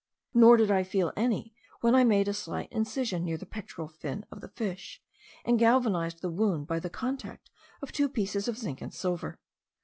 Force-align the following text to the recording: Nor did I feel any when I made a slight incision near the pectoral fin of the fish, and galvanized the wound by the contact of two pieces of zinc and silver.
Nor 0.33 0.57
did 0.57 0.71
I 0.71 0.81
feel 0.81 1.13
any 1.15 1.53
when 1.81 1.93
I 1.93 2.03
made 2.03 2.27
a 2.27 2.33
slight 2.33 2.71
incision 2.71 3.23
near 3.23 3.37
the 3.37 3.45
pectoral 3.45 3.87
fin 3.87 4.25
of 4.31 4.41
the 4.41 4.47
fish, 4.47 4.99
and 5.45 5.59
galvanized 5.59 6.23
the 6.23 6.31
wound 6.31 6.65
by 6.65 6.79
the 6.79 6.89
contact 6.89 7.51
of 7.83 7.91
two 7.91 8.09
pieces 8.09 8.47
of 8.47 8.57
zinc 8.57 8.81
and 8.81 8.91
silver. 8.91 9.39